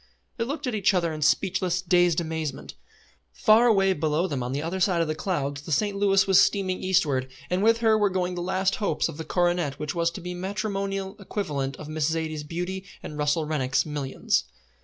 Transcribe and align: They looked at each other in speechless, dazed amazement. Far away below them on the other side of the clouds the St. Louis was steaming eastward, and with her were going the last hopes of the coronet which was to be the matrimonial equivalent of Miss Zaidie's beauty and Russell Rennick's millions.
They 0.37 0.45
looked 0.45 0.65
at 0.65 0.73
each 0.73 0.95
other 0.95 1.13
in 1.13 1.21
speechless, 1.21 1.79
dazed 1.79 2.19
amazement. 2.19 2.73
Far 3.33 3.67
away 3.67 3.93
below 3.93 4.25
them 4.25 4.41
on 4.41 4.51
the 4.51 4.63
other 4.63 4.79
side 4.79 4.99
of 4.99 5.07
the 5.07 5.13
clouds 5.13 5.61
the 5.61 5.71
St. 5.71 5.95
Louis 5.95 6.25
was 6.25 6.41
steaming 6.41 6.81
eastward, 6.81 7.29
and 7.51 7.61
with 7.61 7.81
her 7.81 7.95
were 7.99 8.09
going 8.09 8.33
the 8.33 8.41
last 8.41 8.77
hopes 8.77 9.07
of 9.07 9.17
the 9.17 9.23
coronet 9.23 9.77
which 9.77 9.93
was 9.93 10.09
to 10.09 10.21
be 10.21 10.33
the 10.33 10.39
matrimonial 10.39 11.15
equivalent 11.19 11.75
of 11.75 11.87
Miss 11.87 12.09
Zaidie's 12.09 12.41
beauty 12.43 12.83
and 13.03 13.15
Russell 13.15 13.45
Rennick's 13.45 13.85
millions. 13.85 14.45